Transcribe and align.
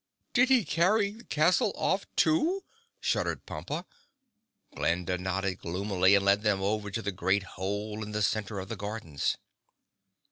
"Did 0.33 0.49
he 0.49 0.65
carry 0.65 1.11
the 1.11 1.23
castle 1.25 1.73
off, 1.75 2.07
too?" 2.15 2.63
shuddered 2.99 3.45
Pompa. 3.45 3.85
Glinda 4.75 5.19
nodded 5.19 5.59
gloomily 5.59 6.15
and 6.15 6.25
led 6.25 6.41
them 6.41 6.59
over 6.59 6.89
to 6.89 7.03
the 7.03 7.11
great 7.11 7.43
hole 7.43 8.01
in 8.01 8.11
the 8.11 8.23
center 8.23 8.57
of 8.59 8.67
the 8.69 8.75
gardens. 8.75 9.37